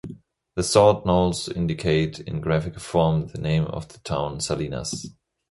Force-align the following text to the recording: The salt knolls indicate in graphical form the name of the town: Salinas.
The 0.55 0.63
salt 0.63 1.05
knolls 1.05 1.47
indicate 1.47 2.19
in 2.21 2.41
graphical 2.41 2.79
form 2.79 3.27
the 3.27 3.37
name 3.37 3.65
of 3.65 3.87
the 3.89 3.99
town: 3.99 4.39
Salinas. 4.39 5.05